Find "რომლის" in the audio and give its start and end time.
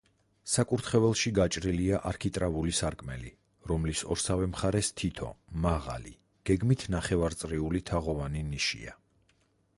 3.73-4.01